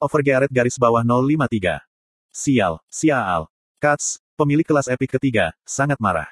[0.00, 1.76] Overgearet garis bawah 053.
[2.32, 3.52] Sial, sial.
[3.76, 6.24] Katz, pemilik kelas epik ketiga, sangat marah.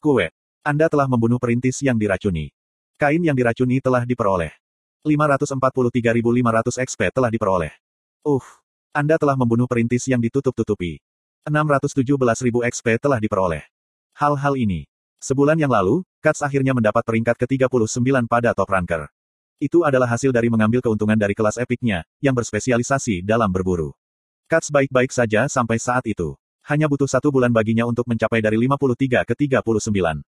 [0.00, 0.32] Kue.
[0.64, 2.48] Anda telah membunuh perintis yang diracuni.
[2.96, 4.56] Kain yang diracuni telah diperoleh.
[5.04, 7.76] 543.500 XP telah diperoleh.
[8.24, 8.64] Uff.
[8.96, 11.04] Anda telah membunuh perintis yang ditutup-tutupi.
[11.44, 13.68] 617.000 XP telah diperoleh.
[14.16, 14.88] Hal-hal ini.
[15.20, 19.12] Sebulan yang lalu, Katz akhirnya mendapat peringkat ke-39 pada top ranker.
[19.60, 23.92] Itu adalah hasil dari mengambil keuntungan dari kelas epiknya, yang berspesialisasi dalam berburu.
[24.48, 26.32] Katz baik-baik saja sampai saat itu.
[26.64, 30.24] Hanya butuh satu bulan baginya untuk mencapai dari 53 ke 39.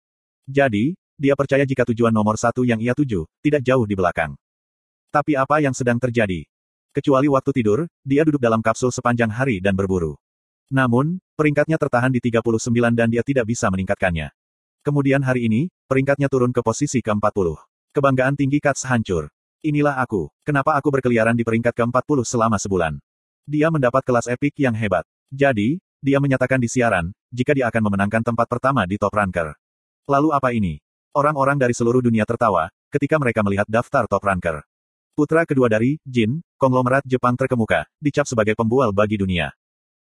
[0.51, 4.35] Jadi, dia percaya jika tujuan nomor satu yang ia tuju, tidak jauh di belakang.
[5.15, 6.43] Tapi apa yang sedang terjadi?
[6.91, 10.19] Kecuali waktu tidur, dia duduk dalam kapsul sepanjang hari dan berburu.
[10.75, 14.35] Namun, peringkatnya tertahan di 39 dan dia tidak bisa meningkatkannya.
[14.83, 17.70] Kemudian hari ini, peringkatnya turun ke posisi ke-40.
[17.91, 19.35] Kebanggaan tinggi Katz hancur.
[19.67, 20.31] Inilah aku.
[20.47, 23.03] Kenapa aku berkeliaran di peringkat ke-40 selama sebulan?
[23.51, 25.03] Dia mendapat kelas epik yang hebat.
[25.27, 29.59] Jadi, dia menyatakan di siaran, jika dia akan memenangkan tempat pertama di top ranker.
[30.07, 30.79] Lalu apa ini?
[31.19, 34.63] Orang-orang dari seluruh dunia tertawa, ketika mereka melihat daftar top ranker.
[35.19, 39.51] Putra kedua dari Jin, konglomerat Jepang terkemuka, dicap sebagai pembual bagi dunia.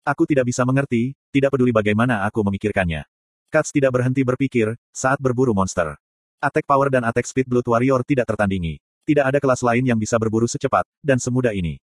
[0.05, 3.01] Aku tidak bisa mengerti, tidak peduli bagaimana aku memikirkannya.
[3.49, 5.97] Katz tidak berhenti berpikir, saat berburu monster.
[6.43, 8.83] Attack Power dan Attack Speed Blood Warrior tidak tertandingi.
[9.07, 11.79] Tidak ada kelas lain yang bisa berburu secepat, dan semudah ini.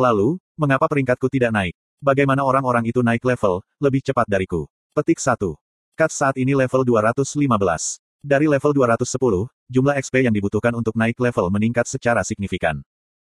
[0.00, 1.76] Lalu, mengapa peringkatku tidak naik?
[2.00, 4.64] Bagaimana orang-orang itu naik level, lebih cepat dariku?
[4.96, 5.36] Petik 1.
[5.92, 7.36] Katz saat ini level 215.
[8.24, 12.80] Dari level 210, jumlah XP yang dibutuhkan untuk naik level meningkat secara signifikan.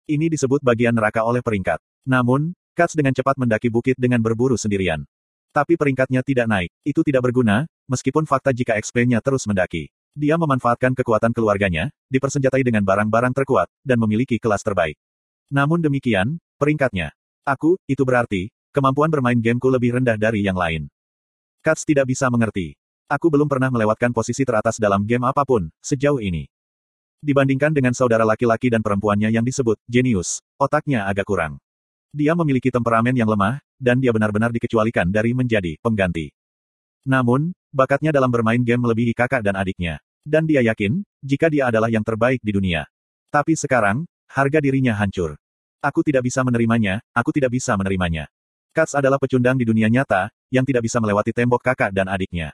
[0.09, 1.83] Ini disebut bagian neraka oleh peringkat.
[2.09, 5.05] Namun, Katz dengan cepat mendaki bukit dengan berburu sendirian.
[5.51, 6.71] Tapi peringkatnya tidak naik.
[6.87, 9.91] Itu tidak berguna, meskipun fakta jika XP-nya terus mendaki.
[10.19, 14.99] Dia memanfaatkan kekuatan keluarganya, dipersenjatai dengan barang-barang terkuat, dan memiliki kelas terbaik.
[15.51, 17.15] Namun demikian, peringkatnya.
[17.47, 20.91] Aku, itu berarti, kemampuan bermain gameku lebih rendah dari yang lain.
[21.63, 22.75] Katz tidak bisa mengerti.
[23.11, 26.47] Aku belum pernah melewatkan posisi teratas dalam game apa pun, sejauh ini.
[27.21, 31.59] Dibandingkan dengan saudara laki-laki dan perempuannya yang disebut, jenius, otaknya agak kurang.
[32.11, 36.33] Dia memiliki temperamen yang lemah, dan dia benar-benar dikecualikan dari menjadi pengganti.
[37.07, 40.03] Namun, bakatnya dalam bermain game melebihi kakak dan adiknya.
[40.21, 42.85] Dan dia yakin, jika dia adalah yang terbaik di dunia.
[43.33, 45.41] Tapi sekarang, harga dirinya hancur.
[45.81, 48.29] Aku tidak bisa menerimanya, aku tidak bisa menerimanya.
[48.77, 52.53] Katz adalah pecundang di dunia nyata, yang tidak bisa melewati tembok kakak dan adiknya.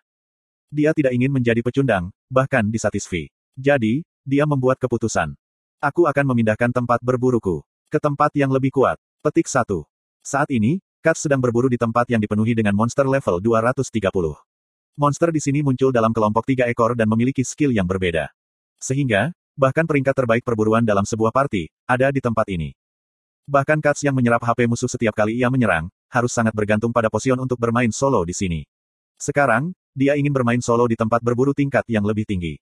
[0.71, 3.29] Dia tidak ingin menjadi pecundang, bahkan disatisfi.
[3.59, 5.35] Jadi, dia membuat keputusan.
[5.83, 8.97] Aku akan memindahkan tempat berburuku ke tempat yang lebih kuat.
[9.21, 9.67] Petik 1.
[10.23, 14.11] Saat ini, Kat sedang berburu di tempat yang dipenuhi dengan monster level 230.
[14.97, 18.33] Monster di sini muncul dalam kelompok tiga ekor dan memiliki skill yang berbeda.
[18.81, 22.73] Sehingga, bahkan peringkat terbaik perburuan dalam sebuah party, ada di tempat ini.
[23.45, 27.37] Bahkan Katz yang menyerap HP musuh setiap kali ia menyerang, harus sangat bergantung pada posion
[27.37, 28.65] untuk bermain solo di sini.
[29.21, 32.57] Sekarang, dia ingin bermain solo di tempat berburu tingkat yang lebih tinggi.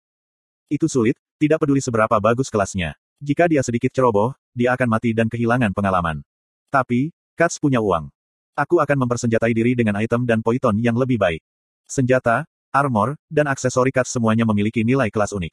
[0.67, 2.99] Itu sulit, tidak peduli seberapa bagus kelasnya.
[3.23, 6.27] Jika dia sedikit ceroboh, dia akan mati dan kehilangan pengalaman.
[6.67, 8.11] Tapi, Katz punya uang.
[8.59, 11.43] Aku akan mempersenjatai diri dengan item dan poiton yang lebih baik.
[11.84, 15.53] Senjata, armor, dan aksesori Katz semuanya memiliki nilai kelas unik.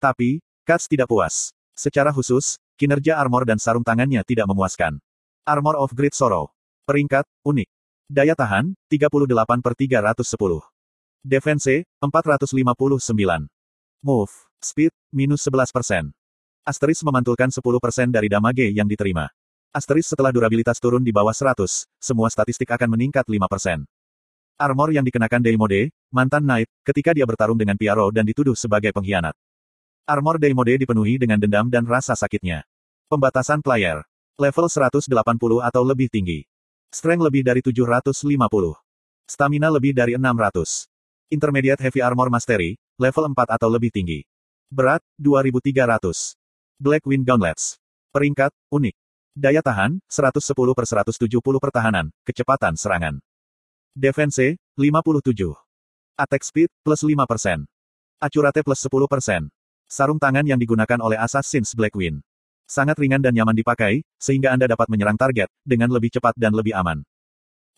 [0.00, 1.52] Tapi, Katz tidak puas.
[1.76, 4.96] Secara khusus, kinerja armor dan sarung tangannya tidak memuaskan.
[5.44, 6.50] Armor of Great Sorrow.
[6.88, 7.68] Peringkat, unik.
[8.08, 10.64] Daya tahan, 38 per 310.
[11.26, 13.50] Defense, 459.
[14.02, 14.32] Move,
[14.62, 16.14] speed, minus 11%.
[16.66, 17.62] Asteris memantulkan 10%
[18.10, 19.30] dari damage yang diterima.
[19.70, 23.86] Asteris setelah durabilitas turun di bawah 100, semua statistik akan meningkat 5%.
[24.56, 29.36] Armor yang dikenakan Deimode, mantan Knight, ketika dia bertarung dengan Piaro dan dituduh sebagai pengkhianat.
[30.08, 32.64] Armor Deimode dipenuhi dengan dendam dan rasa sakitnya.
[33.12, 34.00] Pembatasan player.
[34.40, 35.12] Level 180
[35.60, 36.48] atau lebih tinggi.
[36.88, 38.16] Strength lebih dari 750.
[39.28, 40.88] Stamina lebih dari 600.
[41.28, 44.24] Intermediate Heavy Armor Mastery, level 4 atau lebih tinggi.
[44.72, 46.32] Berat, 2300.
[46.80, 47.76] Black Wind Gauntlets.
[48.08, 48.96] Peringkat, unik.
[49.36, 53.20] Daya tahan, 110 per 170 pertahanan, kecepatan serangan.
[53.96, 55.56] Defense, 57.
[56.20, 57.64] Attack speed, plus 5%.
[58.20, 59.48] Accurate plus 10%.
[59.88, 62.20] Sarung tangan yang digunakan oleh Assassin's Wind.
[62.68, 66.76] Sangat ringan dan nyaman dipakai, sehingga Anda dapat menyerang target, dengan lebih cepat dan lebih
[66.76, 67.00] aman.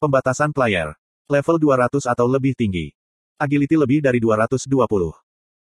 [0.02, 0.98] Pembatasan player.
[1.30, 2.90] Level 200 atau lebih tinggi.
[3.38, 4.66] Agility lebih dari 220.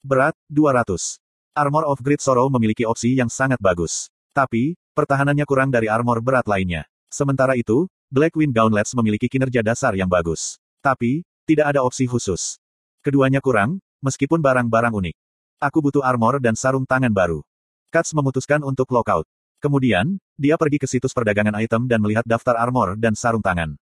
[0.05, 1.17] Berat, 200.
[1.57, 4.13] Armor of Great Sorrow memiliki opsi yang sangat bagus.
[4.37, 6.85] Tapi, Pertahanannya kurang dari armor berat lainnya.
[7.09, 10.61] Sementara itu, Black Wind Gauntlets memiliki kinerja dasar yang bagus.
[10.85, 12.61] Tapi, tidak ada opsi khusus.
[13.01, 15.17] Keduanya kurang, meskipun barang-barang unik.
[15.57, 17.41] Aku butuh armor dan sarung tangan baru.
[17.89, 19.25] Katz memutuskan untuk lockout.
[19.57, 23.73] Kemudian, dia pergi ke situs perdagangan item dan melihat daftar armor dan sarung tangan.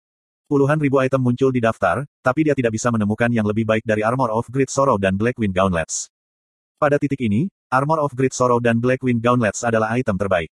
[0.48, 4.00] Puluhan ribu item muncul di daftar, tapi dia tidak bisa menemukan yang lebih baik dari
[4.00, 6.08] Armor of Great Sorrow dan Blackwind Gauntlets.
[6.80, 10.48] Pada titik ini, Armor of Great Sorrow dan Blackwind Gauntlets adalah item terbaik.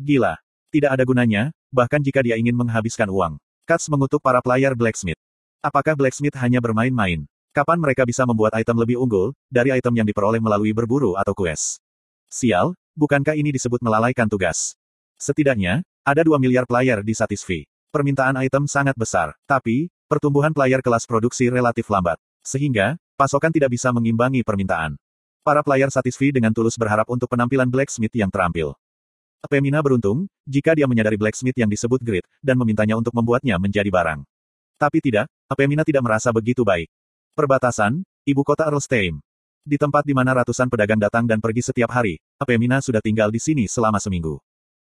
[0.00, 0.40] Gila.
[0.72, 3.34] Tidak ada gunanya, bahkan jika dia ingin menghabiskan uang.
[3.66, 5.18] Katz mengutuk para player Blacksmith.
[5.58, 7.26] Apakah Blacksmith hanya bermain-main?
[7.50, 11.82] Kapan mereka bisa membuat item lebih unggul, dari item yang diperoleh melalui berburu atau quest?
[12.30, 14.78] Sial, bukankah ini disebut melalaikan tugas?
[15.18, 17.66] Setidaknya, ada 2 miliar player di Satisfy.
[17.94, 22.18] Permintaan item sangat besar, tapi, pertumbuhan player kelas produksi relatif lambat.
[22.42, 24.98] Sehingga, pasokan tidak bisa mengimbangi permintaan.
[25.46, 28.76] Para player Satisfy dengan tulus berharap untuk penampilan Blacksmith yang terampil.
[29.44, 34.24] Pemina beruntung, jika dia menyadari Blacksmith yang disebut Grid, dan memintanya untuk membuatnya menjadi barang.
[34.80, 36.88] Tapi tidak, Apemina tidak merasa begitu baik.
[37.36, 39.20] Perbatasan, ibu kota Erlstein.
[39.64, 43.40] Di tempat di mana ratusan pedagang datang dan pergi setiap hari, Apemina sudah tinggal di
[43.40, 44.40] sini selama seminggu.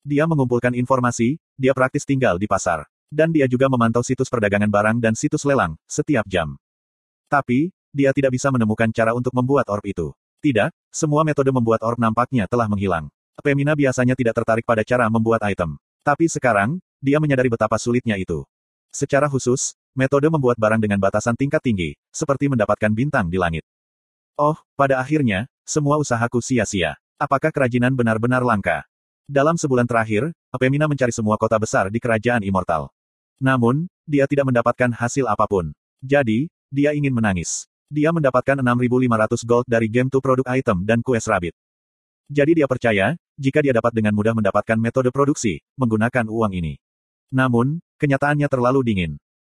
[0.04, 2.86] Dia mengumpulkan informasi, dia praktis tinggal di pasar.
[3.10, 6.58] Dan dia juga memantau situs perdagangan barang dan situs lelang, setiap jam.
[7.32, 10.12] Tapi, dia tidak bisa menemukan cara untuk membuat orb itu.
[10.44, 13.08] Tidak, semua metode membuat orb nampaknya telah menghilang.
[13.36, 15.76] Apemina biasanya tidak tertarik pada cara membuat item.
[16.08, 18.48] Tapi sekarang, dia menyadari betapa sulitnya itu.
[18.96, 23.68] Secara khusus, metode membuat barang dengan batasan tingkat tinggi, seperti mendapatkan bintang di langit.
[24.40, 26.96] Oh, pada akhirnya, semua usahaku sia-sia.
[27.20, 28.88] Apakah kerajinan benar-benar langka?
[29.28, 32.94] Dalam sebulan terakhir, Apemina mencari semua kota besar di kerajaan immortal.
[33.42, 35.76] Namun, dia tidak mendapatkan hasil apa pun.
[36.00, 37.68] Jadi, dia ingin menangis.
[37.90, 41.58] Dia mendapatkan 6.500 gold dari game to produk item dan quest rabbit.
[42.26, 46.82] Jadi dia percaya, jika dia dapat dengan mudah mendapatkan metode produksi, menggunakan uang ini.
[47.30, 49.12] Namun, kenyataannya terlalu dingin.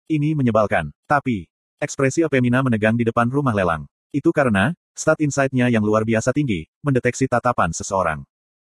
[0.05, 0.93] Ini menyebalkan.
[1.09, 1.49] Tapi,
[1.81, 3.89] ekspresi Apemina menegang di depan rumah lelang.
[4.13, 8.21] Itu karena, stat insight-nya yang luar biasa tinggi, mendeteksi tatapan seseorang.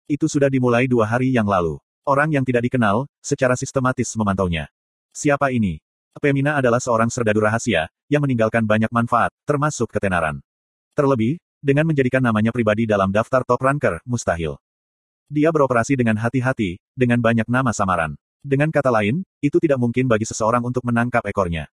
[0.07, 1.79] Itu sudah dimulai dua hari yang lalu.
[2.07, 4.71] Orang yang tidak dikenal, secara sistematis memantaunya.
[5.11, 5.83] Siapa ini?
[6.15, 10.39] Apemina adalah seorang serdadu rahasia, yang meninggalkan banyak manfaat, termasuk ketenaran.
[10.97, 14.55] Terlebih, dengan menjadikan namanya pribadi dalam daftar top ranker, mustahil.
[15.29, 18.17] Dia beroperasi dengan hati-hati, dengan banyak nama samaran.
[18.39, 21.67] Dengan kata lain, itu tidak mungkin bagi seseorang untuk menangkap ekornya.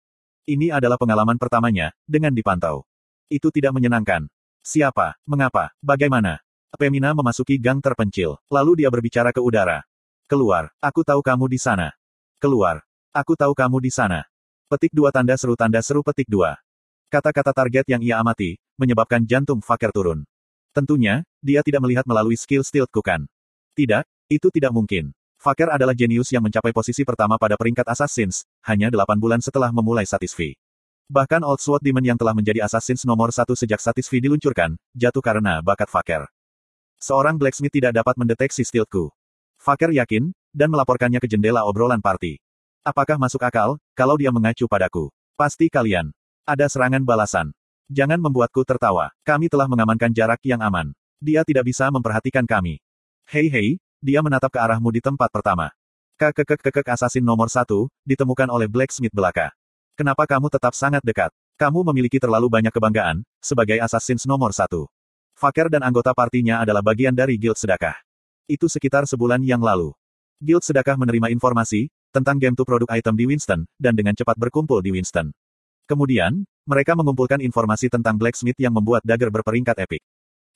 [0.45, 2.85] Ini adalah pengalaman pertamanya, dengan dipantau.
[3.31, 4.27] Itu tidak menyenangkan.
[4.67, 6.43] Siapa, mengapa, bagaimana?
[6.75, 9.87] Pemina memasuki gang terpencil, lalu dia berbicara ke udara.
[10.27, 11.95] Keluar, aku tahu kamu di sana.
[12.43, 12.83] Keluar,
[13.15, 14.27] aku tahu kamu di sana.
[14.67, 16.59] Petik dua tanda seru tanda seru petik dua.
[17.07, 20.25] Kata-kata target yang ia amati, menyebabkan jantung Faker turun.
[20.77, 23.25] Tentunya, dia tidak melihat melalui skill Stealth Kukan.
[23.73, 25.17] Tidak, itu tidak mungkin.
[25.37, 30.09] Faker adalah jenius yang mencapai posisi pertama pada peringkat Assassins, hanya 8 bulan setelah memulai
[30.09, 30.57] Satisfy.
[31.07, 35.63] Bahkan Old Sword Demon yang telah menjadi Assassins nomor satu sejak Satisfy diluncurkan, jatuh karena
[35.63, 36.27] bakat Faker.
[36.99, 39.13] Seorang blacksmith tidak dapat mendeteksi stealthku.
[39.61, 42.41] Faker yakin, dan melaporkannya ke jendela obrolan party.
[42.83, 45.13] Apakah masuk akal, kalau dia mengacu padaku?
[45.37, 46.11] Pasti kalian.
[46.49, 47.53] Ada serangan balasan.
[47.87, 49.15] Jangan membuatku tertawa.
[49.23, 50.91] Kami telah mengamankan jarak yang aman.
[51.23, 52.83] Dia tidak bisa memperhatikan kami.
[53.31, 55.71] Hei hei, dia menatap ke arahmu di tempat pertama.
[56.19, 59.55] Kekekekekek assassin nomor satu, ditemukan oleh Blacksmith belaka.
[59.95, 61.31] Kenapa kamu tetap sangat dekat?
[61.57, 64.91] Kamu memiliki terlalu banyak kebanggaan, sebagai assassin nomor satu.
[65.39, 67.97] Faker dan anggota partinya adalah bagian dari Guild Sedekah.
[68.51, 69.95] Itu sekitar sebulan yang lalu.
[70.43, 74.83] Guild Sedekah menerima informasi, tentang game to produk item di Winston, dan dengan cepat berkumpul
[74.83, 75.31] di Winston.
[75.87, 80.03] Kemudian, mereka mengumpulkan informasi tentang Blacksmith yang membuat dagger berperingkat epik.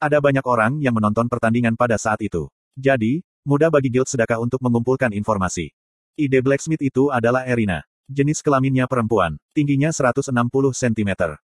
[0.02, 2.50] Ada banyak orang yang menonton pertandingan pada saat itu.
[2.74, 5.72] Jadi, Mudah bagi guild sedekah untuk mengumpulkan informasi.
[6.12, 7.80] Ide blacksmith itu adalah Erina.
[8.04, 9.40] Jenis kelaminnya perempuan.
[9.56, 10.28] Tingginya 160
[10.76, 11.10] cm.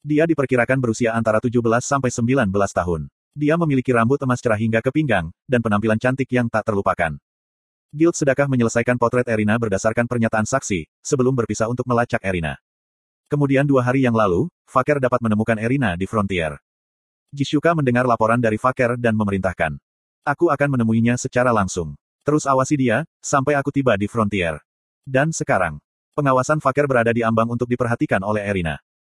[0.05, 3.09] Dia diperkirakan berusia antara 17 sampai 19 tahun.
[3.33, 7.17] Dia memiliki rambut emas cerah hingga ke pinggang, dan penampilan cantik yang tak terlupakan.
[7.89, 12.61] Guild Sedekah menyelesaikan potret Erina berdasarkan pernyataan saksi, sebelum berpisah untuk melacak Erina.
[13.31, 16.59] Kemudian dua hari yang lalu, Faker dapat menemukan Erina di Frontier.
[17.31, 19.79] Jishuka mendengar laporan dari Faker dan memerintahkan.
[20.27, 21.95] Aku akan menemuinya secara langsung.
[22.27, 24.59] Terus awasi dia, sampai aku tiba di frontier.
[25.07, 25.79] Dan sekarang,
[26.11, 28.83] pengawasan Faker berada di ambang untuk diperhatikan oleh Erina.